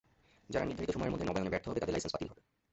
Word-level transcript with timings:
যারা 0.53 0.65
নির্ধারিত 0.67 0.89
সময়ের 0.95 1.13
মধ্যে 1.13 1.27
নবায়নে 1.27 1.51
ব্যর্থ 1.53 1.65
হবে 1.69 1.81
তাদের 1.81 1.93
লাইসেন্স 1.95 2.13
বাতিল 2.13 2.29
হবে। 2.31 2.41